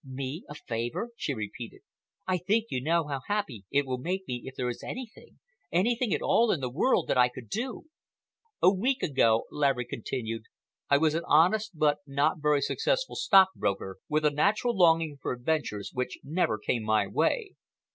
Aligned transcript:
"Me 0.03 0.43
a 0.49 0.55
favor?" 0.55 1.09
she 1.15 1.31
repeated. 1.31 1.81
"I 2.25 2.39
think 2.39 2.71
you 2.71 2.81
know 2.81 3.05
how 3.05 3.21
happy 3.27 3.65
it 3.69 3.85
will 3.85 3.99
make 3.99 4.27
me 4.27 4.41
if 4.45 4.55
there 4.55 4.67
is 4.67 4.81
anything—anything 4.81 6.11
at 6.11 6.23
all 6.23 6.49
in 6.51 6.59
the 6.59 6.71
world 6.71 7.05
that 7.07 7.19
I 7.19 7.29
could 7.29 7.47
do." 7.49 7.83
"A 8.63 8.73
week 8.73 9.03
ago," 9.03 9.45
Laverick 9.51 9.89
continued, 9.89 10.45
"I 10.89 10.97
was 10.97 11.13
an 11.13 11.21
honest 11.27 11.77
but 11.77 11.99
not 12.07 12.41
very 12.41 12.61
successful 12.61 13.15
stockbroker, 13.15 13.99
with 14.09 14.25
a 14.25 14.31
natural 14.31 14.75
longing 14.75 15.19
for 15.21 15.33
adventures 15.33 15.91
which 15.93 16.17
never 16.23 16.57
came 16.57 16.81
my 16.81 17.05
way. 17.05 17.51